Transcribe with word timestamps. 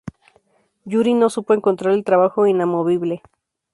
Yuri 0.91 1.13
no 1.13 1.29
supo 1.29 1.53
encontrar 1.53 1.93
el 1.93 2.03
trabajo 2.03 2.47
inamovible. 2.47 3.21